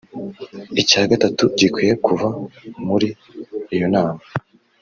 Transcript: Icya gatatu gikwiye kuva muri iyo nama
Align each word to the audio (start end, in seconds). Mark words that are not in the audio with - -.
Icya 0.81 1.01
gatatu 1.11 1.43
gikwiye 1.57 1.93
kuva 2.05 2.27
muri 2.87 3.07
iyo 3.75 3.87
nama 3.93 4.21